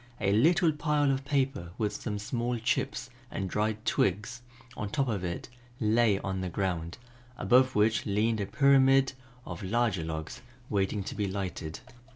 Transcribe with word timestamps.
A 0.19 0.31
little 0.31 0.71
pile 0.71 1.11
of 1.11 1.23
paper 1.25 1.73
with 1.77 1.93
some 1.93 2.17
small 2.17 2.57
chips 2.57 3.11
and 3.29 3.47
dried 3.47 3.85
twigs 3.85 4.41
on 4.75 4.89
top 4.89 5.07
of 5.07 5.23
it 5.23 5.47
lay 5.79 6.17
on 6.21 6.41
the 6.41 6.49
ground, 6.49 6.97
above 7.37 7.75
which 7.75 8.07
leaned 8.07 8.41
a 8.41 8.47
pyramid 8.47 9.13
of 9.45 9.61
larger 9.61 10.03
logs, 10.03 10.41
waiting 10.71 11.03
to 11.03 11.13
be 11.13 11.27
lighted. 11.27 11.81